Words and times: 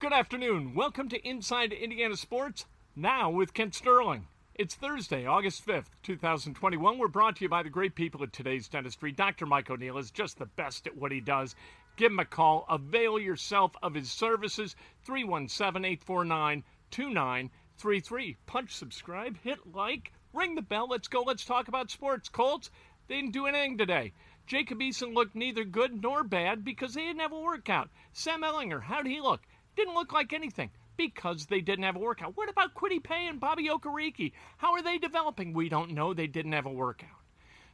Good 0.00 0.14
afternoon. 0.14 0.72
Welcome 0.74 1.10
to 1.10 1.28
Inside 1.28 1.74
Indiana 1.74 2.16
Sports, 2.16 2.64
now 2.96 3.28
with 3.28 3.52
Kent 3.52 3.74
Sterling. 3.74 4.28
It's 4.54 4.74
Thursday, 4.74 5.26
August 5.26 5.66
5th, 5.66 5.90
2021. 6.02 6.96
We're 6.96 7.06
brought 7.08 7.36
to 7.36 7.44
you 7.44 7.50
by 7.50 7.62
the 7.62 7.68
great 7.68 7.94
people 7.94 8.22
at 8.22 8.32
today's 8.32 8.66
dentistry. 8.66 9.12
Dr. 9.12 9.44
Mike 9.44 9.68
O'Neill 9.68 9.98
is 9.98 10.10
just 10.10 10.38
the 10.38 10.46
best 10.46 10.86
at 10.86 10.96
what 10.96 11.12
he 11.12 11.20
does. 11.20 11.54
Give 11.96 12.10
him 12.10 12.18
a 12.18 12.24
call. 12.24 12.64
Avail 12.70 13.18
yourself 13.18 13.72
of 13.82 13.92
his 13.92 14.10
services. 14.10 14.74
317 15.04 15.84
849 15.84 16.64
2933. 16.90 18.36
Punch 18.46 18.74
subscribe, 18.74 19.36
hit 19.42 19.58
like, 19.74 20.12
ring 20.32 20.54
the 20.54 20.62
bell. 20.62 20.88
Let's 20.88 21.08
go. 21.08 21.20
Let's 21.20 21.44
talk 21.44 21.68
about 21.68 21.90
sports. 21.90 22.30
Colts, 22.30 22.70
they 23.06 23.16
didn't 23.16 23.34
do 23.34 23.44
anything 23.44 23.76
today. 23.76 24.14
Jacob 24.46 24.80
Eason 24.80 25.14
looked 25.14 25.34
neither 25.34 25.64
good 25.64 26.02
nor 26.02 26.24
bad 26.24 26.64
because 26.64 26.94
they 26.94 27.02
didn't 27.02 27.20
have 27.20 27.32
a 27.32 27.38
workout. 27.38 27.90
Sam 28.14 28.40
Ehlinger, 28.40 28.80
how'd 28.80 29.06
he 29.06 29.20
look? 29.20 29.42
Didn't 29.76 29.94
look 29.94 30.12
like 30.12 30.32
anything 30.32 30.70
because 30.96 31.46
they 31.46 31.60
didn't 31.60 31.84
have 31.84 31.96
a 31.96 32.00
workout. 32.00 32.36
What 32.36 32.48
about 32.48 32.74
Kwity 32.74 33.02
Paye 33.02 33.26
and 33.26 33.40
Bobby 33.40 33.68
Okereke? 33.68 34.32
How 34.58 34.72
are 34.72 34.82
they 34.82 34.98
developing? 34.98 35.52
We 35.52 35.68
don't 35.68 35.92
know. 35.92 36.12
They 36.12 36.26
didn't 36.26 36.52
have 36.52 36.66
a 36.66 36.70
workout. 36.70 37.08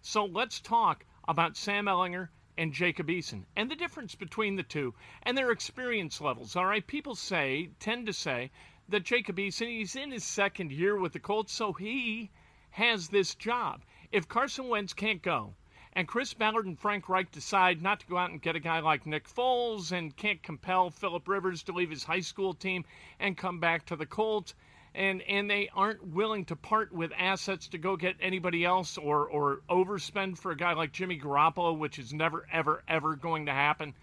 So 0.02 0.24
let's 0.24 0.60
talk 0.60 1.04
about 1.26 1.56
Sam 1.56 1.86
Ehlinger 1.86 2.28
and 2.58 2.72
Jacob 2.72 3.08
Eason 3.08 3.44
and 3.56 3.70
the 3.70 3.76
difference 3.76 4.14
between 4.14 4.56
the 4.56 4.62
two 4.62 4.94
and 5.24 5.36
their 5.36 5.50
experience 5.50 6.20
levels. 6.20 6.56
All 6.56 6.66
right, 6.66 6.86
people 6.86 7.14
say, 7.14 7.70
tend 7.80 8.06
to 8.06 8.12
say, 8.12 8.50
that 8.88 9.02
Jacob 9.02 9.36
Eason, 9.36 9.66
he's 9.66 9.96
in 9.96 10.12
his 10.12 10.24
second 10.24 10.70
year 10.70 10.96
with 10.96 11.12
the 11.12 11.18
Colts, 11.18 11.52
so 11.52 11.72
he 11.72 12.30
has 12.70 13.08
this 13.08 13.34
job. 13.34 13.82
If 14.12 14.28
Carson 14.28 14.68
Wentz 14.68 14.92
can't 14.92 15.22
go, 15.22 15.54
and 15.96 16.06
Chris 16.06 16.34
Ballard 16.34 16.66
and 16.66 16.78
Frank 16.78 17.08
Reich 17.08 17.32
decide 17.32 17.80
not 17.80 18.00
to 18.00 18.06
go 18.06 18.18
out 18.18 18.28
and 18.28 18.42
get 18.42 18.54
a 18.54 18.60
guy 18.60 18.80
like 18.80 19.06
Nick 19.06 19.26
Foles 19.26 19.92
and 19.92 20.14
can't 20.14 20.42
compel 20.42 20.90
Philip 20.90 21.26
Rivers 21.26 21.62
to 21.62 21.72
leave 21.72 21.88
his 21.88 22.04
high 22.04 22.20
school 22.20 22.52
team 22.52 22.84
and 23.18 23.34
come 23.34 23.60
back 23.60 23.86
to 23.86 23.96
the 23.96 24.04
Colts. 24.04 24.54
And, 24.94 25.22
and 25.22 25.50
they 25.50 25.70
aren't 25.74 26.06
willing 26.08 26.44
to 26.44 26.56
part 26.56 26.92
with 26.92 27.12
assets 27.16 27.68
to 27.68 27.78
go 27.78 27.96
get 27.96 28.16
anybody 28.20 28.62
else 28.62 28.98
or, 28.98 29.26
or 29.26 29.62
overspend 29.70 30.36
for 30.36 30.52
a 30.52 30.56
guy 30.56 30.74
like 30.74 30.92
Jimmy 30.92 31.18
Garoppolo, 31.18 31.78
which 31.78 31.98
is 31.98 32.12
never, 32.12 32.46
ever, 32.52 32.82
ever 32.86 33.16
going 33.16 33.46
to 33.46 33.52
happen. 33.52 33.94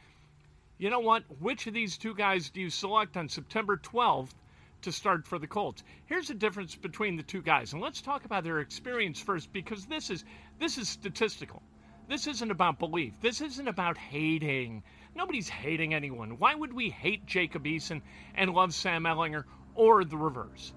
You 0.79 0.89
know 0.89 0.99
what? 0.99 1.25
Which 1.39 1.67
of 1.67 1.75
these 1.75 1.99
two 1.99 2.15
guys 2.15 2.49
do 2.49 2.59
you 2.59 2.71
select 2.71 3.17
on 3.17 3.29
September 3.29 3.77
12th 3.77 4.33
to 4.81 4.91
start 4.91 5.27
for 5.27 5.37
the 5.37 5.45
Colts? 5.45 5.83
Here's 6.07 6.29
the 6.29 6.33
difference 6.33 6.73
between 6.73 7.17
the 7.17 7.23
two 7.23 7.43
guys. 7.43 7.71
And 7.71 7.83
let's 7.83 8.01
talk 8.01 8.25
about 8.25 8.43
their 8.43 8.61
experience 8.61 9.19
first 9.19 9.53
because 9.53 9.85
this 9.85 10.09
is 10.09 10.25
this 10.57 10.79
is 10.79 10.89
statistical. 10.89 11.61
This 12.07 12.27
isn't 12.27 12.51
about 12.51 12.79
belief. 12.79 13.21
This 13.21 13.39
isn't 13.39 13.67
about 13.67 13.97
hating. 13.97 14.83
Nobody's 15.15 15.47
hating 15.47 15.93
anyone. 15.93 16.37
Why 16.37 16.53
would 16.53 16.73
we 16.73 16.89
hate 16.89 17.25
Jacob 17.25 17.63
Eason 17.63 18.01
and 18.35 18.53
love 18.53 18.73
Sam 18.73 19.03
Ehlinger 19.03 19.45
or 19.73 20.03
the 20.03 20.17
reverse? 20.17 20.73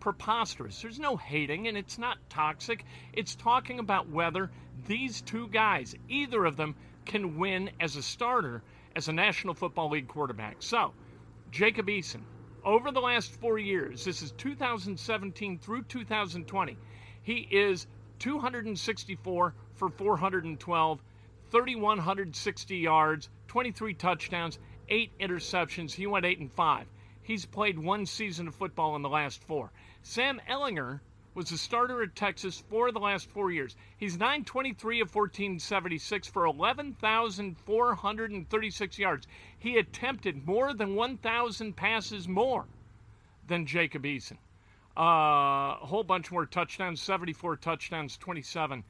Preposterous. 0.00 0.82
There's 0.82 1.00
no 1.00 1.16
hating 1.16 1.66
and 1.66 1.78
it's 1.78 1.98
not 1.98 2.18
toxic. 2.28 2.84
It's 3.14 3.34
talking 3.34 3.78
about 3.78 4.10
whether 4.10 4.50
these 4.86 5.22
two 5.22 5.48
guys, 5.48 5.94
either 6.08 6.44
of 6.44 6.56
them, 6.56 6.76
can 7.06 7.38
win 7.38 7.70
as 7.80 7.96
a 7.96 8.02
starter 8.02 8.62
as 8.94 9.08
a 9.08 9.12
National 9.12 9.54
Football 9.54 9.90
League 9.90 10.08
quarterback. 10.08 10.56
So, 10.60 10.92
Jacob 11.50 11.86
Eason, 11.86 12.20
over 12.64 12.90
the 12.90 13.00
last 13.00 13.32
four 13.40 13.58
years, 13.58 14.04
this 14.04 14.20
is 14.20 14.32
2017 14.32 15.58
through 15.58 15.82
2020, 15.84 16.76
he 17.22 17.48
is 17.50 17.86
264 18.18 19.54
for 19.74 19.90
412, 19.90 21.02
3,160 21.50 22.76
yards, 22.76 23.28
23 23.48 23.94
touchdowns, 23.94 24.60
eight 24.88 25.10
interceptions. 25.18 25.92
He 25.92 26.06
went 26.06 26.24
eight 26.24 26.38
and 26.38 26.52
five. 26.52 26.86
He's 27.22 27.44
played 27.44 27.78
one 27.78 28.06
season 28.06 28.48
of 28.48 28.54
football 28.54 28.96
in 28.96 29.02
the 29.02 29.08
last 29.08 29.44
four. 29.44 29.70
Sam 30.02 30.40
Ehlinger 30.48 31.00
was 31.34 31.52
a 31.52 31.58
starter 31.58 32.02
at 32.02 32.16
Texas 32.16 32.64
for 32.70 32.90
the 32.90 32.98
last 32.98 33.28
four 33.30 33.50
years. 33.50 33.76
He's 33.98 34.16
923 34.16 35.00
of 35.00 35.14
1476 35.14 36.28
for 36.28 36.46
11,436 36.46 38.98
yards. 38.98 39.26
He 39.58 39.76
attempted 39.76 40.46
more 40.46 40.72
than 40.72 40.94
1,000 40.94 41.76
passes 41.76 42.26
more 42.26 42.64
than 43.48 43.66
Jacob 43.66 44.04
Eason. 44.04 44.38
Uh, 44.96 45.76
a 45.82 45.86
whole 45.86 46.04
bunch 46.04 46.32
more 46.32 46.46
touchdowns 46.46 47.02
74 47.02 47.56
touchdowns, 47.56 48.16
27 48.16 48.82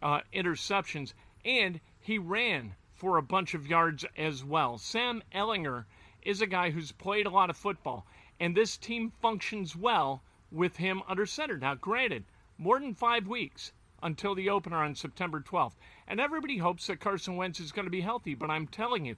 uh, 0.00 0.20
interceptions, 0.32 1.12
and 1.44 1.78
he 2.00 2.16
ran 2.16 2.74
for 2.94 3.18
a 3.18 3.22
bunch 3.22 3.52
of 3.52 3.66
yards 3.66 4.04
as 4.16 4.42
well. 4.42 4.78
Sam 4.78 5.22
Ehlinger 5.34 5.84
is 6.22 6.40
a 6.40 6.46
guy 6.46 6.70
who's 6.70 6.92
played 6.92 7.26
a 7.26 7.30
lot 7.30 7.50
of 7.50 7.56
football, 7.56 8.06
and 8.40 8.56
this 8.56 8.78
team 8.78 9.12
functions 9.20 9.76
well 9.76 10.22
with 10.50 10.76
him 10.76 11.02
under 11.06 11.26
center. 11.26 11.58
Now, 11.58 11.74
granted, 11.74 12.24
more 12.56 12.80
than 12.80 12.94
five 12.94 13.26
weeks 13.26 13.72
until 14.02 14.34
the 14.34 14.48
opener 14.48 14.78
on 14.82 14.94
September 14.94 15.40
12th, 15.40 15.74
and 16.08 16.18
everybody 16.18 16.58
hopes 16.58 16.86
that 16.86 17.00
Carson 17.00 17.36
Wentz 17.36 17.60
is 17.60 17.72
going 17.72 17.86
to 17.86 17.90
be 17.90 18.00
healthy, 18.00 18.34
but 18.34 18.50
I'm 18.50 18.66
telling 18.66 19.04
you, 19.04 19.16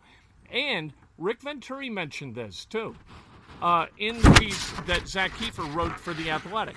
and 0.51 0.93
Rick 1.17 1.43
Venturi 1.43 1.91
mentioned 1.91 2.35
this 2.35 2.65
too 2.65 2.97
uh, 3.63 3.87
in 3.99 4.21
the 4.21 4.31
piece 4.33 4.71
that 4.87 5.09
Zak 5.09 5.33
Keefer 5.33 5.65
wrote 5.75 5.99
for 5.99 6.15
The 6.15 6.31
Athletic 6.31 6.77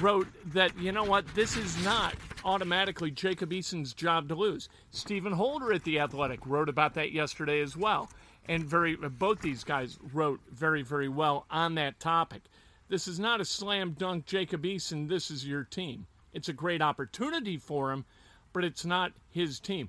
wrote 0.00 0.28
that, 0.52 0.76
you 0.78 0.92
know 0.92 1.04
what, 1.04 1.26
this 1.34 1.56
is 1.56 1.82
not 1.84 2.14
automatically 2.44 3.10
Jacob 3.10 3.50
Eason's 3.50 3.94
job 3.94 4.28
to 4.28 4.34
lose. 4.34 4.68
Stephen 4.90 5.32
Holder 5.32 5.72
at 5.72 5.84
The 5.84 6.00
Athletic 6.00 6.40
wrote 6.46 6.68
about 6.68 6.94
that 6.94 7.12
yesterday 7.12 7.60
as 7.60 7.76
well. 7.76 8.10
And 8.48 8.64
very 8.64 8.96
both 8.96 9.40
these 9.40 9.64
guys 9.64 9.98
wrote 10.12 10.40
very, 10.50 10.82
very 10.82 11.08
well 11.08 11.46
on 11.50 11.76
that 11.76 11.98
topic. 12.00 12.42
This 12.88 13.08
is 13.08 13.18
not 13.18 13.40
a 13.40 13.44
slam 13.44 13.92
dunk 13.92 14.26
Jacob 14.26 14.64
Eason, 14.64 15.08
this 15.08 15.30
is 15.30 15.46
your 15.46 15.64
team. 15.64 16.06
It's 16.34 16.48
a 16.48 16.52
great 16.52 16.82
opportunity 16.82 17.56
for 17.56 17.92
him, 17.92 18.04
but 18.52 18.64
it's 18.64 18.84
not 18.84 19.12
his 19.30 19.60
team. 19.60 19.88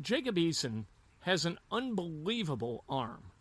Jacob 0.00 0.36
Eason 0.36 0.84
has 1.20 1.44
an 1.44 1.58
unbelievable 1.72 2.84
arm. 2.88 3.32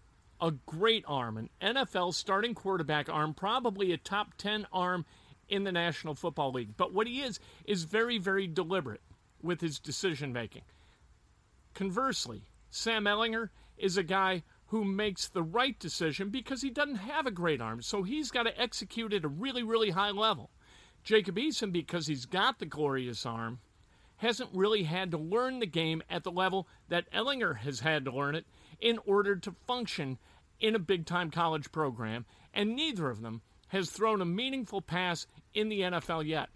A 0.46 0.52
great 0.52 1.04
arm, 1.08 1.38
an 1.38 1.50
NFL 1.60 2.14
starting 2.14 2.54
quarterback 2.54 3.10
arm, 3.10 3.34
probably 3.34 3.92
a 3.92 3.98
top 3.98 4.36
10 4.38 4.68
arm 4.72 5.04
in 5.50 5.64
the 5.64 5.72
National 5.72 6.14
Football 6.14 6.52
League. 6.52 6.78
But 6.78 6.94
what 6.94 7.08
he 7.08 7.24
is, 7.24 7.40
is 7.66 7.86
very, 7.86 8.20
very 8.20 8.46
deliberate 8.46 9.02
with 9.42 9.60
his 9.60 9.80
decision 9.80 10.32
making. 10.32 10.62
Conversely, 11.74 12.44
Sam 12.70 13.06
Ehlinger 13.06 13.50
is 13.76 13.98
a 13.98 14.04
guy 14.04 14.44
who 14.68 14.86
makes 14.86 15.28
the 15.28 15.42
right 15.42 15.80
decision 15.80 16.30
because 16.30 16.62
he 16.62 16.70
doesn't 16.70 16.98
have 16.98 17.26
a 17.26 17.32
great 17.32 17.60
arm. 17.60 17.82
So 17.82 18.04
he's 18.04 18.30
got 18.30 18.44
to 18.44 18.62
execute 18.62 19.14
at 19.14 19.26
a 19.26 19.28
really, 19.28 19.64
really 19.64 19.90
high 19.90 20.12
level. 20.12 20.52
Jacob 21.04 21.38
Eason, 21.38 21.72
because 21.72 22.06
he's 22.06 22.28
got 22.28 22.60
the 22.60 22.68
glorious 22.68 23.26
arm, 23.26 23.62
hasn't 24.18 24.50
really 24.54 24.84
had 24.84 25.10
to 25.10 25.18
learn 25.18 25.58
the 25.58 25.66
game 25.66 26.04
at 26.08 26.24
the 26.24 26.32
level 26.32 26.68
that 26.88 27.12
Ehlinger 27.12 27.58
has 27.58 27.80
had 27.80 28.06
to 28.06 28.12
learn 28.12 28.36
it 28.36 28.46
in 28.80 29.00
order 29.06 29.36
to 29.36 29.56
function 29.66 30.18
in 30.60 30.76
a 30.76 30.80
big 30.80 31.06
time 31.06 31.32
college 31.32 31.72
program, 31.72 32.26
and 32.54 32.76
neither 32.76 33.10
of 33.10 33.22
them 33.22 33.42
has 33.70 33.90
thrown 33.90 34.22
a 34.22 34.26
meaningful 34.26 34.82
pass 34.82 35.28
in 35.54 35.70
the 35.70 35.82
NFL 35.82 36.26
yet. 36.26 36.50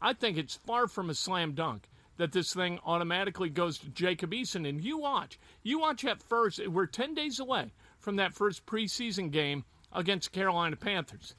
I 0.00 0.12
think 0.12 0.36
it's 0.36 0.54
far 0.54 0.88
from 0.88 1.10
a 1.10 1.14
slam 1.14 1.52
dunk 1.52 1.88
that 2.16 2.32
this 2.32 2.52
thing 2.52 2.78
automatically 2.84 3.50
goes 3.50 3.78
to 3.78 3.88
Jacob 3.88 4.32
Eason. 4.32 4.68
And 4.68 4.82
you 4.82 4.98
watch. 4.98 5.38
You 5.62 5.80
watch 5.80 6.04
at 6.04 6.22
first. 6.22 6.66
We're 6.66 6.86
10 6.86 7.14
days 7.14 7.38
away 7.38 7.72
from 7.98 8.16
that 8.16 8.34
first 8.34 8.66
preseason 8.66 9.30
game 9.30 9.64
against 9.92 10.32
the 10.32 10.38
Carolina 10.38 10.76
Panthers. 10.76 11.34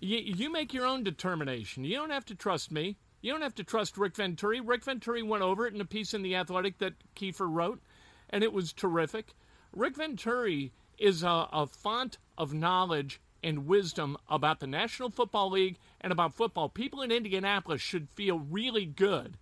You, 0.00 0.18
you 0.18 0.52
make 0.52 0.72
your 0.72 0.86
own 0.86 1.02
determination. 1.02 1.84
You 1.84 1.96
don't 1.96 2.10
have 2.10 2.24
to 2.26 2.34
trust 2.34 2.70
me. 2.70 2.96
You 3.20 3.32
don't 3.32 3.42
have 3.42 3.56
to 3.56 3.64
trust 3.64 3.98
Rick 3.98 4.16
Venturi. 4.16 4.60
Rick 4.60 4.84
Venturi 4.84 5.22
went 5.22 5.42
over 5.42 5.66
it 5.66 5.74
in 5.74 5.80
a 5.80 5.86
piece 5.86 6.14
in 6.14 6.22
The 6.22 6.36
Athletic 6.36 6.78
that 6.78 6.94
Keefer 7.16 7.48
wrote, 7.48 7.80
and 8.30 8.44
it 8.44 8.52
was 8.52 8.72
terrific. 8.72 9.34
Rick 9.72 9.96
Venturi 9.96 10.72
is 10.98 11.22
a, 11.22 11.48
a 11.52 11.66
font 11.66 12.18
of 12.36 12.52
knowledge 12.52 13.20
and 13.42 13.66
wisdom 13.66 14.16
about 14.28 14.60
the 14.60 14.66
National 14.66 15.10
Football 15.10 15.50
League 15.50 15.78
and 16.00 16.12
about 16.12 16.34
football. 16.34 16.68
People 16.68 17.02
in 17.02 17.12
Indianapolis 17.12 17.80
should 17.80 18.08
feel 18.14 18.38
really 18.38 18.84
good 18.84 19.36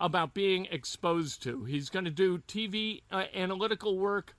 about 0.00 0.34
being 0.34 0.66
exposed 0.66 1.42
to. 1.42 1.64
He's 1.64 1.88
going 1.88 2.04
to 2.04 2.10
do 2.10 2.38
TV 2.38 3.02
uh, 3.10 3.24
analytical 3.34 3.98
work 3.98 4.34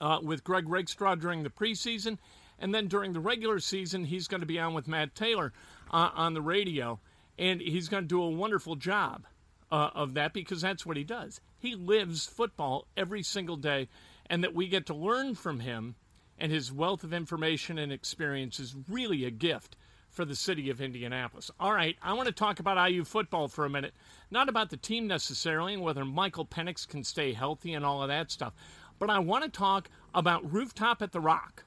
uh, 0.00 0.18
with 0.22 0.44
Greg 0.44 0.68
Rakestraw 0.68 1.14
during 1.14 1.42
the 1.42 1.50
preseason. 1.50 2.18
And 2.58 2.74
then 2.74 2.88
during 2.88 3.12
the 3.12 3.20
regular 3.20 3.58
season, 3.58 4.04
he's 4.04 4.28
going 4.28 4.40
to 4.42 4.46
be 4.46 4.58
on 4.58 4.74
with 4.74 4.86
Matt 4.86 5.14
Taylor 5.14 5.52
uh, 5.90 6.10
on 6.14 6.34
the 6.34 6.42
radio. 6.42 7.00
And 7.38 7.60
he's 7.60 7.88
going 7.88 8.04
to 8.04 8.08
do 8.08 8.22
a 8.22 8.28
wonderful 8.28 8.76
job 8.76 9.24
uh, 9.72 9.90
of 9.94 10.14
that 10.14 10.34
because 10.34 10.60
that's 10.60 10.84
what 10.84 10.96
he 10.96 11.04
does. 11.04 11.40
He 11.58 11.74
lives 11.74 12.26
football 12.26 12.86
every 12.96 13.22
single 13.22 13.56
day. 13.56 13.88
And 14.30 14.42
that 14.42 14.54
we 14.54 14.68
get 14.68 14.86
to 14.86 14.94
learn 14.94 15.34
from 15.34 15.60
him 15.60 15.96
and 16.38 16.50
his 16.50 16.72
wealth 16.72 17.04
of 17.04 17.12
information 17.12 17.78
and 17.78 17.92
experience 17.92 18.58
is 18.58 18.74
really 18.88 19.26
a 19.26 19.30
gift 19.30 19.76
for 20.08 20.24
the 20.24 20.34
city 20.34 20.70
of 20.70 20.80
Indianapolis. 20.80 21.50
All 21.60 21.72
right, 21.72 21.96
I 22.02 22.14
want 22.14 22.26
to 22.26 22.32
talk 22.32 22.58
about 22.58 22.90
IU 22.90 23.04
football 23.04 23.48
for 23.48 23.64
a 23.64 23.70
minute. 23.70 23.92
Not 24.30 24.48
about 24.48 24.70
the 24.70 24.76
team 24.76 25.06
necessarily 25.06 25.74
and 25.74 25.82
whether 25.82 26.04
Michael 26.04 26.46
Penix 26.46 26.88
can 26.88 27.04
stay 27.04 27.32
healthy 27.32 27.74
and 27.74 27.84
all 27.84 28.02
of 28.02 28.08
that 28.08 28.30
stuff, 28.30 28.54
but 28.98 29.10
I 29.10 29.18
want 29.18 29.44
to 29.44 29.50
talk 29.50 29.88
about 30.14 30.50
Rooftop 30.50 31.02
at 31.02 31.12
the 31.12 31.20
Rock. 31.20 31.64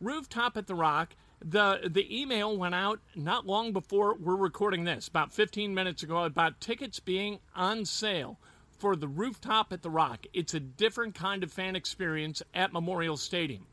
Rooftop 0.00 0.56
at 0.56 0.66
the 0.66 0.74
Rock, 0.74 1.16
the, 1.44 1.80
the 1.88 2.20
email 2.20 2.56
went 2.56 2.74
out 2.74 3.00
not 3.14 3.46
long 3.46 3.72
before 3.72 4.14
we're 4.14 4.36
recording 4.36 4.84
this, 4.84 5.08
about 5.08 5.32
15 5.32 5.74
minutes 5.74 6.02
ago, 6.02 6.24
about 6.24 6.60
tickets 6.60 7.00
being 7.00 7.40
on 7.54 7.84
sale 7.84 8.38
for 8.82 8.96
the 8.96 9.06
Rooftop 9.06 9.72
at 9.72 9.82
the 9.82 9.90
Rock. 9.90 10.26
It's 10.32 10.54
a 10.54 10.58
different 10.58 11.14
kind 11.14 11.44
of 11.44 11.52
fan 11.52 11.76
experience 11.76 12.42
at 12.52 12.72
Memorial 12.72 13.16
Stadium 13.16 13.64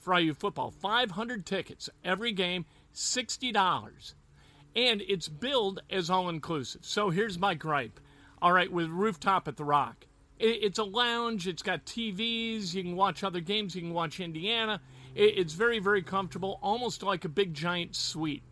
for 0.00 0.18
IU 0.18 0.34
football. 0.34 0.72
500 0.72 1.46
tickets 1.46 1.88
every 2.02 2.32
game 2.32 2.66
$60. 2.92 4.14
And 4.74 5.00
it's 5.02 5.28
billed 5.28 5.80
as 5.88 6.10
all 6.10 6.28
inclusive. 6.28 6.84
So 6.84 7.10
here's 7.10 7.38
my 7.38 7.54
gripe. 7.54 8.00
All 8.42 8.52
right, 8.52 8.70
with 8.70 8.88
Rooftop 8.88 9.46
at 9.46 9.56
the 9.56 9.64
Rock. 9.64 10.06
It's 10.40 10.80
a 10.80 10.84
lounge, 10.84 11.46
it's 11.46 11.62
got 11.62 11.84
TVs, 11.84 12.74
you 12.74 12.82
can 12.82 12.96
watch 12.96 13.22
other 13.22 13.40
games, 13.40 13.76
you 13.76 13.82
can 13.82 13.94
watch 13.94 14.18
Indiana. 14.18 14.80
It's 15.14 15.52
very, 15.52 15.78
very 15.78 16.02
comfortable, 16.02 16.58
almost 16.64 17.04
like 17.04 17.24
a 17.24 17.28
big 17.28 17.54
giant 17.54 17.94
suite. 17.94 18.42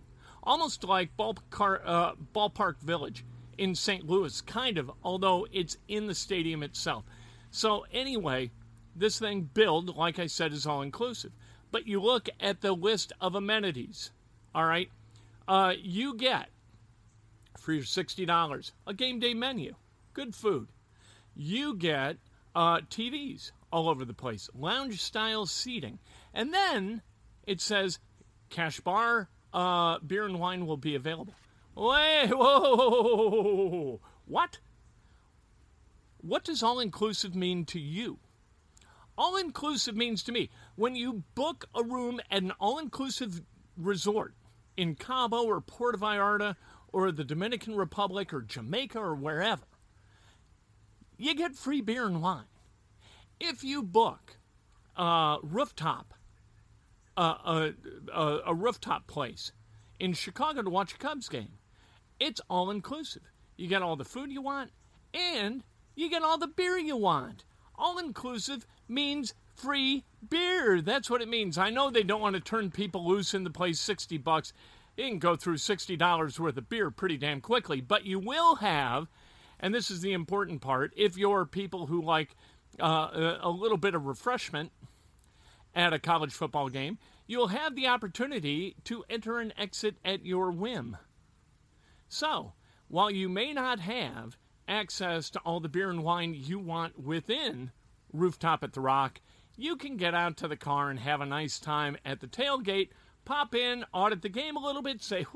Almost 0.45 0.85
like 0.85 1.17
Ballpark, 1.17 1.81
uh, 1.85 2.13
Ballpark 2.33 2.79
Village 2.79 3.25
in 3.59 3.75
St. 3.75 4.07
Louis, 4.07 4.41
kind 4.43 4.79
of, 4.79 4.91
although 5.03 5.47
it's 5.53 5.79
in 5.89 6.07
the 6.07 6.15
stadium 6.15 6.63
itself. 6.63 7.05
So, 7.51 7.87
anyway, 7.93 8.51
this 8.95 9.19
thing 9.19 9.49
billed, 9.53 9.97
like 9.97 10.19
I 10.19 10.27
said, 10.27 10.53
is 10.53 10.67
all 10.67 10.83
inclusive. 10.83 11.33
But 11.71 11.87
you 11.87 12.01
look 12.01 12.29
at 12.41 12.61
the 12.61 12.73
list 12.73 13.13
of 13.21 13.35
amenities 13.35 14.11
all 14.57 14.65
right, 14.65 14.89
uh, 15.47 15.75
you 15.79 16.15
get 16.15 16.49
for 17.59 17.75
your 17.75 17.85
$60 17.85 18.73
a 18.87 18.95
game 18.95 19.21
day 19.21 19.35
menu, 19.35 19.75
good 20.15 20.35
food. 20.35 20.69
You 21.35 21.77
get 21.77 22.17
uh, 22.55 22.79
TVs 22.91 23.53
all 23.71 23.91
over 23.91 24.07
the 24.07 24.15
place, 24.15 24.49
lounge 24.55 25.03
style 25.03 25.45
seating. 25.45 25.99
And 26.33 26.55
then 26.55 27.03
it 27.47 27.61
says 27.61 27.99
cash 28.49 28.81
bar, 28.81 29.29
uh, 29.53 29.99
beer 29.99 30.25
and 30.25 30.41
wine 30.41 30.65
will 30.65 30.79
be 30.79 30.95
available. 30.95 31.35
Wait, 31.77 32.31
whoa, 32.31 34.01
what? 34.25 34.59
What 36.19 36.45
does 36.45 36.63
all 36.63 36.81
inclusive 36.81 37.35
mean 37.35 37.65
to 37.67 37.79
you? 37.79 38.19
All 39.19 39.37
inclusive 39.37 39.97
means 39.97 40.23
to 40.25 40.33
me 40.33 40.51
when 40.75 40.97
you 40.97 41.25
book 41.35 41.67
a 41.75 41.83
room 41.85 42.21
at 42.31 42.43
an 42.43 42.53
all 42.59 42.79
inclusive 42.79 43.43
resort, 43.77 44.35
in 44.77 44.95
Cabo 44.95 45.43
or 45.43 45.61
Puerto 45.61 45.99
Vallarta 45.99 46.57
or 46.93 47.11
the 47.11 47.25
Dominican 47.25 47.77
Republic 47.77 48.33
or 48.33 48.43
Jamaica 48.43 48.99
or 48.99 49.15
wherever, 49.15 49.65
you 51.17 51.35
get 51.35 51.55
free 51.55 51.81
beer 51.81 52.07
and 52.07 52.23
wine. 52.23 52.45
If 53.41 53.65
you 53.65 53.83
book 53.83 54.39
a 54.97 55.39
rooftop, 55.43 56.15
a, 57.17 57.73
a, 58.15 58.41
a 58.47 58.55
rooftop 58.55 59.07
place 59.07 59.53
in 59.99 60.13
Chicago 60.13 60.63
to 60.63 60.71
watch 60.71 60.95
a 60.95 60.99
Cubs 60.99 61.29
game, 61.29 61.59
it's 62.19 62.41
all 62.49 62.71
inclusive. 62.71 63.23
You 63.57 63.69
get 63.69 63.83
all 63.83 63.97
the 63.97 64.05
food 64.05 64.31
you 64.31 64.43
want 64.43 64.71
and 65.15 65.63
you 65.95 66.11
get 66.11 66.23
all 66.23 66.39
the 66.39 66.47
beer 66.47 66.77
you 66.77 66.97
want. 66.97 67.45
All 67.79 67.99
inclusive 67.99 68.67
means 68.89 69.35
free 69.55 70.05
beer. 70.29 70.81
That's 70.81 71.11
what 71.11 71.23
it 71.23 71.29
means. 71.29 71.59
I 71.59 71.71
know 71.71 71.91
they 71.91 72.03
don't 72.03 72.21
want 72.21 72.35
to 72.35 72.41
turn 72.41 72.71
people 72.71 73.07
loose 73.07 73.35
in 73.35 73.45
the 73.45 73.51
place 73.51 73.81
60 73.81 74.19
bucks. 74.19 74.53
You 74.97 75.09
can 75.09 75.19
go 75.19 75.37
through 75.37 75.57
$60 75.57 76.39
worth 76.39 76.57
of 76.57 76.69
beer 76.69 76.91
pretty 76.91 77.17
damn 77.17 77.41
quickly, 77.41 77.81
but 77.81 78.07
you 78.07 78.19
will 78.19 78.57
have, 78.57 79.09
and 79.61 79.75
this 79.75 79.91
is 79.91 80.01
the 80.01 80.13
important 80.13 80.61
part, 80.61 80.93
if 80.97 81.17
you're 81.19 81.45
people 81.45 81.87
who 81.87 82.03
like 82.03 82.35
uh, 82.81 83.37
a 83.41 83.51
little 83.51 83.77
bit 83.77 83.95
of 83.95 84.07
refreshment 84.07 84.73
at 85.75 85.93
a 85.93 85.99
college 85.99 86.33
football 86.33 86.69
game, 86.71 86.99
you'll 87.27 87.49
have 87.49 87.75
the 87.77 87.87
opportunity 87.87 88.77
to 88.85 89.05
enter 89.11 89.39
and 89.39 89.53
exit 89.59 89.97
at 90.05 90.25
your 90.25 90.51
whim. 90.51 90.97
So, 92.09 92.53
while 92.89 93.11
you 93.11 93.29
may 93.29 93.53
not 93.53 93.81
have 93.81 94.37
access 94.69 95.31
to 95.31 95.39
all 95.41 95.61
the 95.61 95.69
beer 95.69 95.91
and 95.91 96.03
wine 96.05 96.35
you 96.35 96.59
want 96.59 96.99
within 96.99 97.73
Rooftop 98.13 98.63
at 98.63 98.73
the 98.73 98.81
Rock, 98.81 99.21
you 99.57 99.77
can 99.77 99.97
get 99.97 100.15
out 100.15 100.37
to 100.39 100.49
the 100.49 100.57
car 100.57 100.91
and 100.91 101.01
have 101.01 101.21
a 101.21 101.27
nice 101.27 101.59
time 101.59 101.97
at 102.05 102.21
the 102.21 102.27
tailgate, 102.27 102.91
pop 103.25 103.55
in, 103.55 103.85
audit 103.93 104.23
the 104.23 104.29
game 104.29 104.57
a 104.57 104.65
little 104.65 104.83
bit, 104.83 105.03
say, 105.03 105.27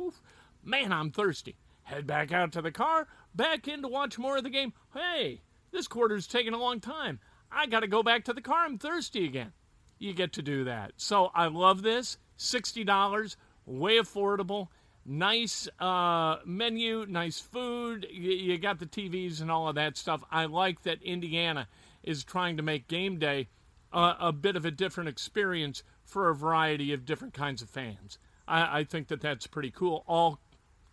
man, 0.62 0.92
I'm 0.92 1.10
thirsty. 1.10 1.56
Head 1.84 2.06
back 2.06 2.30
out 2.32 2.52
to 2.52 2.62
the 2.62 2.70
car, 2.70 3.08
back 3.34 3.66
in 3.66 3.82
to 3.82 3.88
watch 3.88 4.18
more 4.18 4.36
of 4.36 4.44
the 4.44 4.50
game. 4.50 4.72
Hey, 4.94 5.40
this 5.72 5.88
quarter's 5.88 6.26
taking 6.26 6.54
a 6.54 6.58
long 6.58 6.80
time. 6.80 7.18
I 7.50 7.66
got 7.66 7.80
to 7.80 7.88
go 7.88 8.02
back 8.02 8.24
to 8.26 8.32
the 8.32 8.40
car. 8.40 8.64
I'm 8.64 8.78
thirsty 8.78 9.24
again. 9.24 9.52
You 9.98 10.12
get 10.12 10.32
to 10.34 10.42
do 10.42 10.64
that. 10.64 10.92
So 10.96 11.30
I 11.34 11.46
love 11.48 11.82
this. 11.82 12.16
$60, 12.38 13.36
way 13.66 13.98
affordable. 13.98 14.68
Nice 15.12 15.68
uh, 15.80 16.36
menu, 16.44 17.04
nice 17.08 17.40
food. 17.40 18.06
You, 18.12 18.30
you 18.30 18.58
got 18.58 18.78
the 18.78 18.86
TVs 18.86 19.40
and 19.40 19.50
all 19.50 19.66
of 19.66 19.74
that 19.74 19.96
stuff. 19.96 20.22
I 20.30 20.44
like 20.44 20.84
that 20.84 21.02
Indiana 21.02 21.66
is 22.04 22.22
trying 22.22 22.56
to 22.58 22.62
make 22.62 22.86
game 22.86 23.18
day 23.18 23.48
uh, 23.92 24.14
a 24.20 24.30
bit 24.30 24.54
of 24.54 24.64
a 24.64 24.70
different 24.70 25.08
experience 25.08 25.82
for 26.04 26.28
a 26.28 26.34
variety 26.36 26.92
of 26.92 27.04
different 27.04 27.34
kinds 27.34 27.60
of 27.60 27.68
fans. 27.68 28.18
I, 28.46 28.78
I 28.78 28.84
think 28.84 29.08
that 29.08 29.20
that's 29.20 29.48
pretty 29.48 29.72
cool. 29.72 30.04
All 30.06 30.38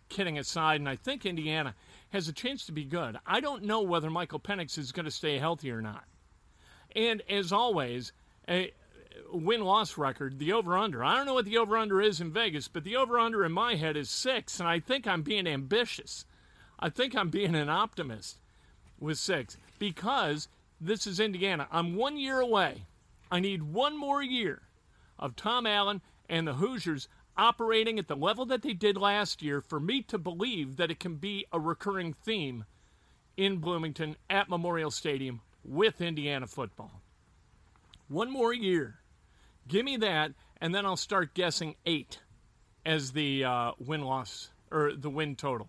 kidding 0.08 0.36
aside, 0.36 0.80
and 0.80 0.88
I 0.88 0.96
think 0.96 1.24
Indiana 1.24 1.76
has 2.10 2.26
a 2.26 2.32
chance 2.32 2.66
to 2.66 2.72
be 2.72 2.84
good. 2.84 3.16
I 3.24 3.38
don't 3.38 3.62
know 3.62 3.82
whether 3.82 4.10
Michael 4.10 4.40
Penix 4.40 4.78
is 4.78 4.90
going 4.90 5.06
to 5.06 5.12
stay 5.12 5.38
healthy 5.38 5.70
or 5.70 5.80
not. 5.80 6.02
And 6.96 7.22
as 7.30 7.52
always, 7.52 8.10
a 8.48 8.72
win 9.32 9.62
loss 9.62 9.98
record, 9.98 10.38
the 10.38 10.52
over 10.52 10.76
under. 10.76 11.04
I 11.04 11.16
don't 11.16 11.26
know 11.26 11.34
what 11.34 11.44
the 11.44 11.58
over 11.58 11.76
under 11.76 12.00
is 12.00 12.20
in 12.20 12.32
Vegas, 12.32 12.68
but 12.68 12.84
the 12.84 12.96
over 12.96 13.18
under 13.18 13.44
in 13.44 13.52
my 13.52 13.74
head 13.74 13.96
is 13.96 14.10
six, 14.10 14.60
and 14.60 14.68
I 14.68 14.80
think 14.80 15.06
I'm 15.06 15.22
being 15.22 15.46
ambitious. 15.46 16.24
I 16.78 16.90
think 16.90 17.14
I'm 17.14 17.30
being 17.30 17.54
an 17.54 17.68
optimist 17.68 18.38
with 19.00 19.18
six 19.18 19.56
because 19.78 20.48
this 20.80 21.06
is 21.06 21.20
Indiana. 21.20 21.66
I'm 21.72 21.96
one 21.96 22.16
year 22.16 22.40
away. 22.40 22.84
I 23.30 23.40
need 23.40 23.62
one 23.62 23.96
more 23.98 24.22
year 24.22 24.62
of 25.18 25.36
Tom 25.36 25.66
Allen 25.66 26.00
and 26.28 26.46
the 26.46 26.54
Hoosiers 26.54 27.08
operating 27.36 27.98
at 27.98 28.08
the 28.08 28.16
level 28.16 28.46
that 28.46 28.62
they 28.62 28.72
did 28.72 28.96
last 28.96 29.42
year 29.42 29.60
for 29.60 29.78
me 29.78 30.02
to 30.02 30.18
believe 30.18 30.76
that 30.76 30.90
it 30.90 31.00
can 31.00 31.16
be 31.16 31.46
a 31.52 31.60
recurring 31.60 32.12
theme 32.12 32.64
in 33.36 33.58
Bloomington 33.58 34.16
at 34.28 34.48
Memorial 34.48 34.90
Stadium 34.90 35.40
with 35.64 36.00
Indiana 36.00 36.46
football. 36.46 37.02
One 38.08 38.30
more 38.30 38.54
year. 38.54 39.00
Give 39.66 39.84
me 39.84 39.98
that, 39.98 40.32
and 40.60 40.74
then 40.74 40.86
I'll 40.86 40.96
start 40.96 41.34
guessing 41.34 41.76
eight 41.84 42.20
as 42.86 43.12
the 43.12 43.44
uh, 43.44 43.72
win 43.78 44.02
loss 44.02 44.48
or 44.70 44.92
the 44.94 45.10
win 45.10 45.36
total 45.36 45.68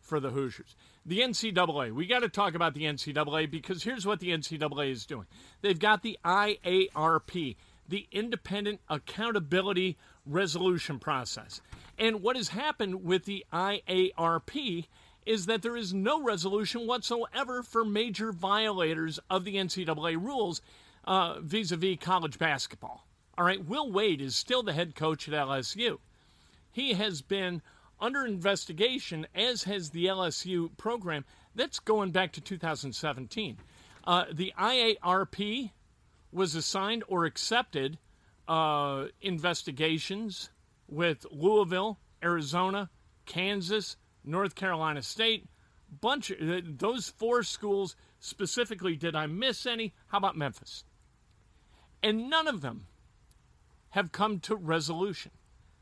for 0.00 0.18
the 0.18 0.30
Hoosiers. 0.30 0.76
The 1.04 1.20
NCAA. 1.20 1.92
We 1.92 2.06
got 2.06 2.20
to 2.20 2.30
talk 2.30 2.54
about 2.54 2.72
the 2.72 2.84
NCAA 2.84 3.50
because 3.50 3.82
here's 3.82 4.06
what 4.06 4.20
the 4.20 4.30
NCAA 4.30 4.92
is 4.92 5.04
doing. 5.04 5.26
They've 5.60 5.78
got 5.78 6.02
the 6.02 6.18
IARP, 6.24 7.56
the 7.86 8.08
Independent 8.10 8.80
Accountability 8.88 9.98
Resolution 10.24 10.98
Process. 10.98 11.60
And 11.98 12.22
what 12.22 12.36
has 12.36 12.48
happened 12.48 13.04
with 13.04 13.26
the 13.26 13.44
IARP 13.52 14.86
is 15.26 15.46
that 15.46 15.60
there 15.60 15.76
is 15.76 15.92
no 15.92 16.22
resolution 16.22 16.86
whatsoever 16.86 17.62
for 17.62 17.84
major 17.84 18.32
violators 18.32 19.18
of 19.28 19.44
the 19.44 19.56
NCAA 19.56 20.16
rules 20.16 20.62
vis 21.40 21.72
a 21.72 21.76
vis 21.76 21.98
college 22.00 22.38
basketball. 22.38 23.06
All 23.36 23.44
right, 23.44 23.64
Will 23.64 23.90
Wade 23.90 24.20
is 24.20 24.36
still 24.36 24.62
the 24.62 24.72
head 24.72 24.94
coach 24.94 25.28
at 25.28 25.34
LSU. 25.34 25.98
He 26.70 26.94
has 26.94 27.22
been 27.22 27.62
under 28.00 28.24
investigation, 28.24 29.26
as 29.34 29.64
has 29.64 29.90
the 29.90 30.06
LSU 30.06 30.76
program. 30.76 31.24
That's 31.54 31.78
going 31.80 32.10
back 32.10 32.32
to 32.32 32.40
2017. 32.40 33.58
Uh, 34.04 34.24
the 34.32 34.52
IARP 34.58 35.70
was 36.32 36.54
assigned 36.54 37.04
or 37.08 37.24
accepted 37.24 37.98
uh, 38.46 39.06
investigations 39.22 40.50
with 40.88 41.26
Louisville, 41.30 41.98
Arizona, 42.22 42.90
Kansas, 43.24 43.96
North 44.24 44.54
Carolina 44.54 45.02
State. 45.02 45.46
Bunch 46.00 46.30
of, 46.30 46.48
uh, 46.48 46.60
those 46.64 47.08
four 47.08 47.42
schools 47.42 47.96
specifically. 48.18 48.96
Did 48.96 49.14
I 49.14 49.26
miss 49.26 49.64
any? 49.64 49.94
How 50.08 50.18
about 50.18 50.36
Memphis? 50.36 50.84
And 52.04 52.28
none 52.28 52.46
of 52.46 52.60
them 52.60 52.86
have 53.90 54.12
come 54.12 54.38
to 54.40 54.54
resolution. 54.54 55.32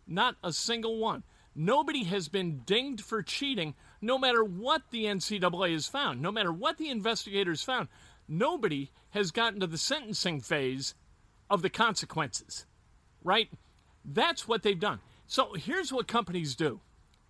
Not 0.07 0.37
a 0.45 0.53
single 0.53 0.99
one. 0.99 1.25
Nobody 1.53 2.05
has 2.05 2.29
been 2.29 2.61
dinged 2.61 3.03
for 3.03 3.25
cheating, 3.25 3.75
no 4.01 4.19
matter 4.19 4.45
what 4.45 4.83
the 4.93 5.07
NCAA 5.07 5.73
has 5.73 5.89
found, 5.89 6.23
no 6.23 6.31
matter 6.31 6.53
what 6.53 6.79
the 6.79 6.91
investigators 6.91 7.65
found. 7.65 7.89
Nobody 8.29 8.93
has 9.11 9.33
gotten 9.33 9.59
to 9.61 9.67
the 9.67 9.77
sentencing 9.77 10.41
phase 10.41 10.95
of 11.51 11.61
the 11.61 11.69
consequences, 11.69 12.67
right? 13.25 13.51
That's 14.05 14.47
what 14.47 14.63
they've 14.63 14.79
done. 14.79 15.01
So 15.27 15.55
here's 15.55 15.93
what 15.93 16.07
companies 16.07 16.55
do. 16.55 16.81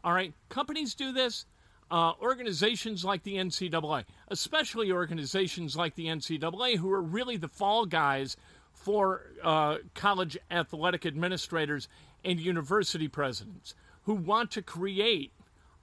All 0.05 0.13
right, 0.13 0.35
companies 0.51 0.95
do 0.95 1.13
this. 1.13 1.47
Uh, 1.91 2.13
organizations 2.21 3.05
like 3.05 3.23
the 3.23 3.37
NCAA, 3.37 4.05
especially 4.29 4.93
organizations 4.93 5.77
like 5.77 5.95
the 5.95 6.07
NCAA, 6.07 6.77
who 6.77 6.91
are 6.91 7.03
really 7.03 7.37
the 7.37 7.49
fall 7.49 7.85
guys 7.87 8.37
for 8.83 9.23
uh, 9.43 9.77
college 9.95 10.37
athletic 10.51 11.07
administrators 11.07 11.89
and 12.25 12.41
university 12.41 13.09
presidents 13.09 13.75
who 14.05 14.15
want 14.15 14.51
to 14.51 14.63
create 14.63 15.33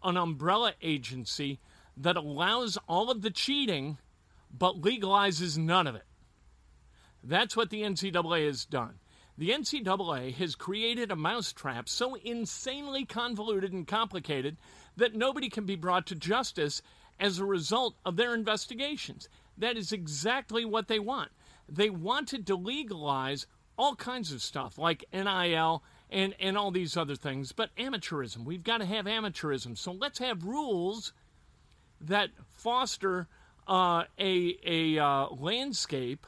an 0.04 0.18
umbrella 0.18 0.74
agency 0.82 1.60
that 1.96 2.18
allows 2.18 2.78
all 2.88 3.10
of 3.10 3.22
the 3.22 3.32
cheating 3.32 3.98
but 4.52 4.82
legalizes 4.82 5.58
none 5.58 5.88
of 5.88 5.96
it. 5.96 6.06
That's 7.24 7.56
what 7.56 7.70
the 7.70 7.84
NCAA 7.84 8.48
has 8.48 8.66
done. 8.66 8.96
The 9.38 9.52
NCAA 9.52 10.34
has 10.36 10.56
created 10.56 11.12
a 11.12 11.16
mousetrap 11.16 11.88
so 11.88 12.16
insanely 12.16 13.06
convoluted 13.06 13.72
and 13.72 13.88
complicated 13.88 14.58
that 14.98 15.16
nobody 15.16 15.50
can 15.50 15.66
be 15.66 15.76
brought 15.76 16.06
to 16.08 16.16
justice 16.16 16.82
as 17.20 17.40
a 17.40 17.46
result 17.46 17.96
of 18.06 18.16
their 18.18 18.34
investigations. 18.34 19.30
That 19.58 19.78
is 19.78 19.92
exactly 19.92 20.66
what 20.66 20.88
they 20.88 21.00
want. 21.00 21.32
They 21.70 21.90
wanted 21.90 22.48
to 22.48 22.56
legalize 22.56 23.48
all 23.78 23.96
kinds 23.96 24.32
of 24.32 24.42
stuff 24.42 24.78
like 24.78 25.06
NIL 25.14 25.84
and, 26.10 26.36
and 26.40 26.58
all 26.58 26.72
these 26.72 26.98
other 26.98 27.16
things. 27.16 27.52
But 27.52 27.76
amateurism, 27.78 28.44
we've 28.44 28.64
got 28.64 28.80
to 28.80 28.86
have 28.86 29.06
amateurism. 29.06 29.78
So 29.78 29.92
let's 29.92 30.20
have 30.20 30.44
rules 30.44 31.14
that 32.02 32.30
foster 32.52 33.28
uh, 33.68 34.04
a, 34.18 34.58
a 34.66 35.00
uh, 35.04 35.28
landscape 35.30 36.26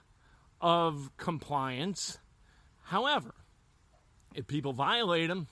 of 0.62 1.12
compliance. 1.17 2.19
However, 2.83 3.33
if 4.33 4.48
people 4.48 4.74
violate 4.74 5.29
them, 5.29 5.48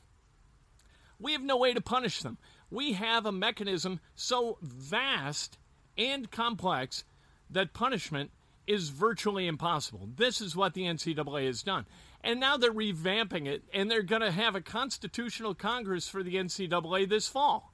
we 1.19 1.33
have 1.33 1.41
no 1.41 1.57
way 1.57 1.73
to 1.73 1.81
punish 1.81 2.21
them. 2.21 2.37
We 2.69 2.93
have 2.93 3.25
a 3.25 3.31
mechanism 3.31 3.99
so 4.15 4.57
vast 4.61 5.57
and 5.97 6.29
complex 6.31 7.03
that 7.49 7.73
punishment 7.73 8.31
is 8.69 8.89
virtually 8.89 9.47
impossible. 9.47 10.07
This 10.15 10.39
is 10.39 10.55
what 10.55 10.75
the 10.75 10.83
NCAA 10.83 11.47
has 11.47 11.63
done. 11.63 11.87
And 12.21 12.39
now 12.39 12.55
they're 12.55 12.71
revamping 12.71 13.47
it, 13.47 13.63
and 13.73 13.89
they're 13.89 14.03
going 14.03 14.21
to 14.21 14.31
have 14.31 14.53
a 14.53 14.61
constitutional 14.61 15.55
Congress 15.55 16.07
for 16.07 16.21
the 16.21 16.35
NCAA 16.35 17.09
this 17.09 17.27
fall. 17.27 17.73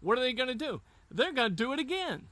What 0.00 0.16
are 0.16 0.22
they 0.22 0.32
going 0.32 0.48
to 0.48 0.54
do? 0.54 0.80
They're 1.10 1.34
going 1.34 1.50
to 1.50 1.54
do 1.54 1.74
it 1.74 1.78
again. 1.78 2.28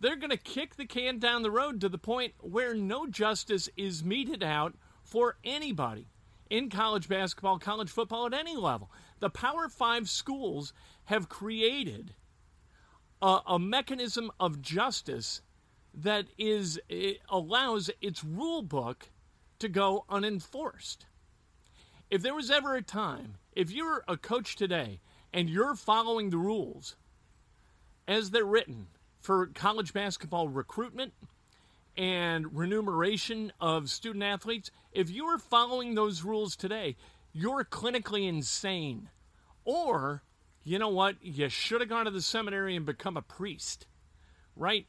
They're 0.00 0.16
going 0.16 0.30
to 0.30 0.36
kick 0.36 0.74
the 0.74 0.86
can 0.86 1.20
down 1.20 1.42
the 1.42 1.52
road 1.52 1.80
to 1.82 1.88
the 1.88 1.98
point 1.98 2.34
where 2.40 2.74
no 2.74 3.06
justice 3.06 3.68
is 3.76 4.04
meted 4.04 4.42
out 4.42 4.74
for 5.04 5.36
anybody 5.44 6.08
in 6.50 6.68
college 6.68 7.08
basketball, 7.08 7.60
college 7.60 7.90
football 7.90 8.26
at 8.26 8.34
any 8.34 8.56
level. 8.56 8.90
The 9.20 9.30
Power 9.30 9.68
Five 9.68 10.08
schools 10.08 10.72
have 11.04 11.28
created 11.28 12.14
a, 13.22 13.38
a 13.46 13.58
mechanism 13.58 14.32
of 14.40 14.60
justice 14.60 15.42
that 15.94 16.26
is 16.36 16.80
it 16.88 17.20
allows 17.28 17.90
its 18.00 18.24
rule 18.24 18.62
book 18.62 19.10
to 19.58 19.68
go 19.68 20.04
unenforced. 20.08 21.06
If 22.10 22.22
there 22.22 22.34
was 22.34 22.50
ever 22.50 22.74
a 22.74 22.82
time, 22.82 23.36
if 23.52 23.70
you're 23.70 24.04
a 24.08 24.16
coach 24.16 24.56
today 24.56 25.00
and 25.32 25.48
you're 25.48 25.74
following 25.74 26.30
the 26.30 26.38
rules 26.38 26.96
as 28.06 28.30
they're 28.30 28.44
written 28.44 28.88
for 29.20 29.46
college 29.46 29.92
basketball 29.92 30.48
recruitment 30.48 31.12
and 31.96 32.54
remuneration 32.56 33.52
of 33.60 33.88
student 33.88 34.24
athletes, 34.24 34.70
if 34.92 35.10
you 35.10 35.24
are 35.26 35.38
following 35.38 35.94
those 35.94 36.24
rules 36.24 36.56
today, 36.56 36.96
you're 37.32 37.64
clinically 37.64 38.28
insane. 38.28 39.08
Or, 39.64 40.22
you 40.62 40.78
know 40.78 40.88
what, 40.88 41.16
you 41.22 41.48
should 41.48 41.80
have 41.80 41.88
gone 41.88 42.04
to 42.04 42.10
the 42.10 42.20
seminary 42.20 42.76
and 42.76 42.84
become 42.84 43.16
a 43.16 43.22
priest, 43.22 43.86
right? 44.56 44.86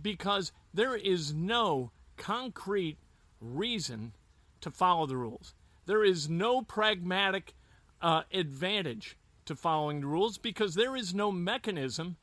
Because 0.00 0.52
there 0.72 0.96
is 0.96 1.32
no 1.34 1.90
concrete 2.16 2.98
reason 3.40 4.12
to 4.60 4.70
follow 4.70 5.06
the 5.06 5.16
rules. 5.16 5.54
There 5.86 6.04
is 6.04 6.28
no 6.28 6.62
pragmatic 6.62 7.54
uh, 8.00 8.22
advantage 8.32 9.16
to 9.46 9.54
following 9.54 10.00
the 10.00 10.06
rules 10.06 10.38
because 10.38 10.74
there 10.74 10.96
is 10.96 11.14
no 11.14 11.30
mechanism 11.30 12.16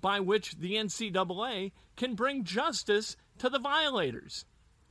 by 0.00 0.20
which 0.20 0.58
the 0.58 0.74
NCAA 0.74 1.72
can 1.96 2.14
bring 2.14 2.44
justice 2.44 3.16
to 3.38 3.48
the 3.48 3.58
violators. 3.58 4.44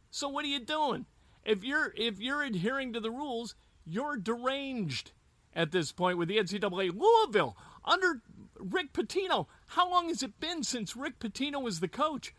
So 0.10 0.28
what 0.28 0.46
are 0.46 0.50
you 0.50 0.60
doing? 0.60 1.06
If 1.44 1.64
you're 1.64 1.94
if 1.96 2.20
you're 2.20 2.42
adhering 2.42 2.94
to 2.94 3.00
the 3.00 3.12
rules, 3.12 3.56
you're 3.86 4.18
deranged 4.18 5.12
at 5.54 5.72
this 5.72 5.92
point 5.92 6.18
with 6.18 6.28
the 6.28 6.38
NCAA. 6.38 6.92
Louisville 6.98 7.56
under 7.84 8.22
Rick 8.70 8.94
Pitino. 8.94 9.48
How 9.68 9.90
long 9.90 10.10
has 10.10 10.24
it 10.24 10.40
been 10.40 10.64
since 10.64 10.96
Rick 10.96 11.20
Pitino 11.20 11.62
was 11.62 11.80
the 11.80 11.88
coach? 11.88 12.34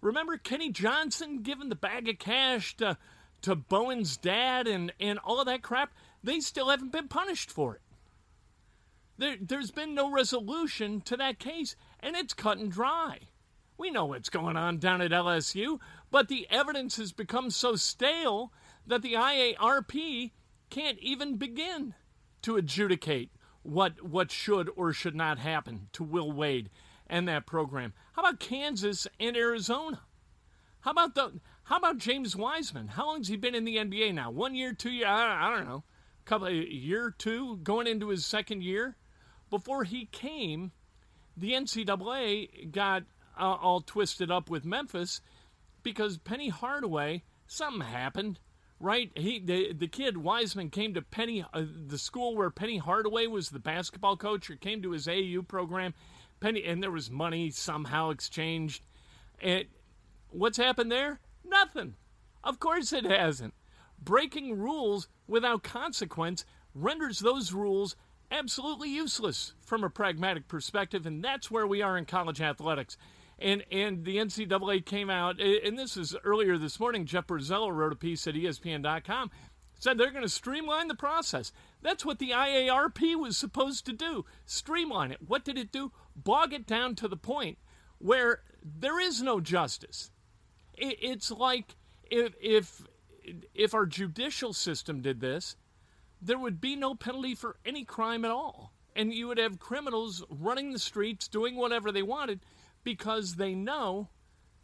Remember 0.00 0.36
Kenny 0.36 0.70
Johnson 0.70 1.42
giving 1.42 1.68
the 1.68 1.74
bag 1.76 2.08
of 2.08 2.18
cash 2.18 2.76
to 2.78 2.96
to 3.42 3.54
Bowen's 3.54 4.18
dad 4.18 4.66
and, 4.66 4.92
and 5.00 5.18
all 5.20 5.40
of 5.40 5.46
that 5.46 5.62
crap? 5.62 5.92
They 6.22 6.40
still 6.40 6.68
haven't 6.68 6.92
been 6.92 7.08
punished 7.08 7.50
for 7.50 7.76
it. 7.76 7.82
There, 9.16 9.36
there's 9.40 9.70
been 9.70 9.94
no 9.94 10.10
resolution 10.10 11.00
to 11.02 11.16
that 11.16 11.38
case, 11.38 11.74
and 12.00 12.16
it's 12.16 12.34
cut 12.34 12.58
and 12.58 12.70
dry. 12.70 13.18
We 13.78 13.90
know 13.90 14.04
what's 14.06 14.28
going 14.28 14.58
on 14.58 14.78
down 14.78 15.00
at 15.00 15.10
LSU, 15.10 15.78
but 16.10 16.28
the 16.28 16.46
evidence 16.50 16.96
has 16.98 17.12
become 17.12 17.50
so 17.50 17.76
stale 17.76 18.52
that 18.86 19.00
the 19.00 19.14
IARP 19.14 20.32
can't 20.68 20.98
even 20.98 21.36
begin 21.36 21.94
to 22.42 22.56
adjudicate 22.56 23.30
what 23.62 24.02
what 24.02 24.30
should 24.30 24.70
or 24.76 24.92
should 24.92 25.14
not 25.14 25.38
happen 25.38 25.88
to 25.92 26.02
Will 26.02 26.32
Wade 26.32 26.70
and 27.06 27.28
that 27.28 27.46
program. 27.46 27.92
How 28.12 28.22
about 28.22 28.40
Kansas 28.40 29.06
and 29.18 29.36
Arizona? 29.36 30.00
How 30.80 30.92
about 30.92 31.14
the 31.14 31.40
how 31.64 31.76
about 31.76 31.98
James 31.98 32.34
Wiseman? 32.34 32.88
How 32.88 33.06
long's 33.06 33.28
he 33.28 33.36
been 33.36 33.54
in 33.54 33.64
the 33.64 33.76
NBA 33.76 34.14
now? 34.14 34.30
One 34.30 34.54
year, 34.54 34.72
two 34.72 34.90
year? 34.90 35.06
I, 35.06 35.46
I 35.46 35.56
don't 35.56 35.68
know. 35.68 35.84
A 36.24 36.28
couple 36.28 36.48
of 36.48 36.54
year, 36.54 37.14
two, 37.16 37.58
going 37.58 37.86
into 37.86 38.08
his 38.08 38.24
second 38.24 38.62
year. 38.62 38.96
Before 39.50 39.84
he 39.84 40.06
came, 40.06 40.72
the 41.36 41.52
NCAA 41.52 42.70
got 42.72 43.04
uh, 43.38 43.56
all 43.60 43.80
twisted 43.80 44.30
up 44.30 44.48
with 44.48 44.64
Memphis 44.64 45.20
because 45.82 46.18
Penny 46.18 46.48
Hardaway 46.48 47.24
something 47.46 47.80
happened 47.82 48.38
right? 48.80 49.12
He 49.14 49.38
the, 49.38 49.72
the 49.72 49.86
kid 49.86 50.16
Wiseman 50.16 50.70
came 50.70 50.94
to 50.94 51.02
Penny 51.02 51.44
uh, 51.54 51.62
the 51.86 51.98
school 51.98 52.34
where 52.34 52.50
Penny 52.50 52.78
Hardaway 52.78 53.26
was 53.26 53.50
the 53.50 53.58
basketball 53.58 54.16
coach 54.16 54.50
or 54.50 54.56
came 54.56 54.82
to 54.82 54.90
his 54.90 55.06
AAU 55.06 55.46
program. 55.46 55.94
Penny 56.40 56.64
and 56.64 56.82
there 56.82 56.90
was 56.90 57.10
money 57.10 57.50
somehow 57.50 58.10
exchanged. 58.10 58.86
And 59.40 59.66
what's 60.30 60.56
happened 60.56 60.90
there? 60.90 61.20
Nothing. 61.44 61.94
Of 62.42 62.58
course 62.58 62.92
it 62.92 63.04
hasn't. 63.04 63.54
Breaking 64.02 64.58
rules 64.58 65.08
without 65.28 65.62
consequence 65.62 66.46
renders 66.74 67.18
those 67.18 67.52
rules 67.52 67.96
absolutely 68.30 68.88
useless 68.88 69.52
from 69.60 69.84
a 69.84 69.90
pragmatic 69.90 70.48
perspective, 70.48 71.04
and 71.04 71.22
that's 71.22 71.50
where 71.50 71.66
we 71.66 71.82
are 71.82 71.98
in 71.98 72.06
college 72.06 72.40
athletics. 72.40 72.96
And 73.40 73.64
and 73.70 74.04
the 74.04 74.18
NCAA 74.18 74.84
came 74.84 75.08
out, 75.08 75.40
and 75.40 75.78
this 75.78 75.96
is 75.96 76.14
earlier 76.24 76.58
this 76.58 76.78
morning. 76.78 77.06
Jeff 77.06 77.26
Borzello 77.26 77.74
wrote 77.74 77.92
a 77.92 77.96
piece 77.96 78.26
at 78.26 78.34
ESPN.com, 78.34 79.30
said 79.78 79.96
they're 79.96 80.10
going 80.10 80.22
to 80.22 80.28
streamline 80.28 80.88
the 80.88 80.94
process. 80.94 81.50
That's 81.80 82.04
what 82.04 82.18
the 82.18 82.30
IARP 82.30 83.16
was 83.18 83.38
supposed 83.38 83.86
to 83.86 83.94
do: 83.94 84.26
streamline 84.44 85.10
it. 85.10 85.22
What 85.26 85.44
did 85.44 85.56
it 85.56 85.72
do? 85.72 85.90
Bog 86.14 86.52
it 86.52 86.66
down 86.66 86.94
to 86.96 87.08
the 87.08 87.16
point 87.16 87.56
where 87.98 88.42
there 88.62 89.00
is 89.00 89.22
no 89.22 89.40
justice. 89.40 90.10
It's 90.74 91.30
like 91.30 91.76
if 92.10 92.34
if 92.42 92.82
if 93.54 93.74
our 93.74 93.86
judicial 93.86 94.52
system 94.52 95.00
did 95.00 95.20
this, 95.20 95.56
there 96.20 96.38
would 96.38 96.60
be 96.60 96.76
no 96.76 96.94
penalty 96.94 97.34
for 97.34 97.56
any 97.64 97.84
crime 97.84 98.24
at 98.24 98.30
all. 98.30 98.74
And 98.96 99.14
you 99.14 99.28
would 99.28 99.38
have 99.38 99.60
criminals 99.60 100.24
running 100.28 100.72
the 100.72 100.78
streets 100.78 101.28
doing 101.28 101.56
whatever 101.56 101.92
they 101.92 102.02
wanted 102.02 102.40
because 102.84 103.34
they 103.34 103.54
know 103.54 104.08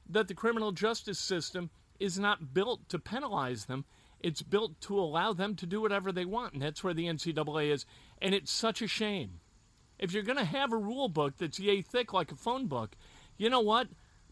that 0.08 0.28
the 0.28 0.34
criminal 0.34 0.72
justice 0.72 1.18
system 1.18 1.70
is 1.98 2.18
not 2.18 2.54
built 2.54 2.88
to 2.88 2.98
penalize 2.98 3.64
them. 3.64 3.84
It's 4.20 4.42
built 4.42 4.80
to 4.82 4.98
allow 4.98 5.32
them 5.32 5.54
to 5.56 5.66
do 5.66 5.80
whatever 5.80 6.12
they 6.12 6.24
want. 6.24 6.54
And 6.54 6.62
that's 6.62 6.82
where 6.82 6.94
the 6.94 7.06
NCAA 7.06 7.72
is. 7.72 7.86
And 8.20 8.34
it's 8.34 8.52
such 8.52 8.82
a 8.82 8.88
shame. 8.88 9.40
If 9.98 10.12
you're 10.12 10.22
going 10.22 10.38
to 10.38 10.44
have 10.44 10.72
a 10.72 10.76
rule 10.76 11.08
book 11.08 11.34
that's 11.38 11.58
yay 11.58 11.82
thick 11.82 12.12
like 12.12 12.32
a 12.32 12.36
phone 12.36 12.66
book, 12.66 12.96
you 13.36 13.50
know 13.50 13.60
what? 13.60 13.88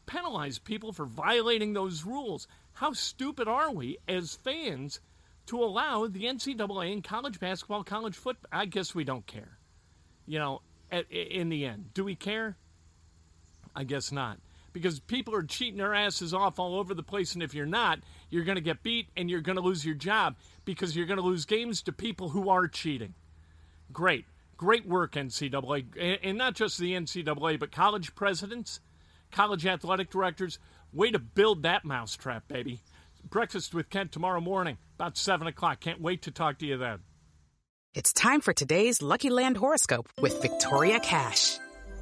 Penalize 0.07 0.59
people 0.59 0.93
for 0.93 1.07
violating 1.07 1.73
those 1.73 2.05
rules. 2.05 2.47
How 2.75 2.93
stupid 2.93 3.49
are 3.49 3.71
we 3.71 3.99
as 4.09 4.35
fans 4.35 5.01
to 5.47 5.63
allow 5.63 6.07
the 6.07 6.25
NCAA 6.25 6.93
in 6.93 7.03
college 7.03 7.39
basketball, 7.39 7.85
college 7.85 8.17
football. 8.17 8.49
I 8.53 8.67
guess 8.67 8.95
we 8.95 9.05
don't 9.05 9.27
care. 9.27 9.59
You 10.27 10.39
know, 10.39 10.63
at, 10.91 11.11
in 11.11 11.49
the 11.49 11.67
end, 11.67 11.93
do 11.93 12.05
we 12.05 12.15
care? 12.15 12.57
I 13.75 13.85
guess 13.85 14.13
not. 14.13 14.39
Because 14.73 14.99
people 14.99 15.35
are 15.35 15.43
cheating 15.45 15.79
their 15.79 15.95
asses 15.95 16.35
off 16.35 16.59
all 16.59 16.77
over 16.77 16.95
the 16.95 17.03
place, 17.03 17.35
and 17.35 17.43
if 17.43 17.55
you're 17.55 17.65
not, 17.67 18.01
you're 18.29 18.45
going 18.45 18.57
to 18.57 18.63
get 18.63 18.83
beat 18.83 19.09
and 19.17 19.31
you're 19.31 19.41
going 19.41 19.57
to 19.57 19.63
lose 19.63 19.85
your 19.85 19.95
job 19.95 20.37
because 20.65 20.97
you're 20.97 21.07
going 21.07 21.21
to 21.21 21.25
lose 21.25 21.45
games 21.45 21.83
to 21.83 21.93
people 21.93 22.31
who 22.31 22.49
are 22.49 22.67
cheating. 22.67 23.15
Great. 23.93 24.25
Great 24.57 24.87
work, 24.87 25.13
NCAA. 25.13 26.19
And 26.23 26.39
not 26.39 26.55
just 26.55 26.79
the 26.79 26.93
NCAA, 26.93 27.59
but 27.59 27.71
college 27.71 28.15
presidents, 28.15 28.81
college 29.31 29.67
athletic 29.67 30.11
directors. 30.11 30.59
Way 30.93 31.11
to 31.11 31.19
build 31.19 31.63
that 31.63 31.85
mousetrap, 31.85 32.49
baby. 32.49 32.81
Breakfast 33.29 33.75
with 33.75 33.91
Kent 33.91 34.13
tomorrow 34.13 34.41
morning, 34.41 34.79
about 34.97 35.17
7 35.17 35.47
o'clock. 35.47 35.81
Can't 35.81 36.01
wait 36.01 36.23
to 36.23 36.31
talk 36.31 36.59
to 36.59 36.67
you 36.67 36.77
then. 36.77 37.01
It's 37.95 38.13
time 38.13 38.41
for 38.41 38.53
today's 38.53 39.03
Lucky 39.03 39.31
Land 39.31 39.57
horoscope 39.57 40.09
with 40.21 40.43
Victoria 40.43 41.01
Cash. 41.01 41.59